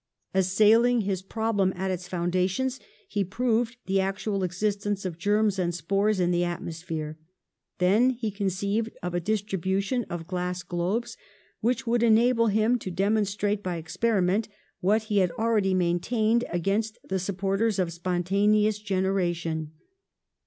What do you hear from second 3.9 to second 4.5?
actual